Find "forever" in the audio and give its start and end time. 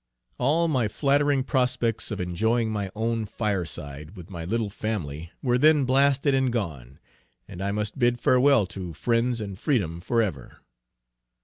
10.01-10.61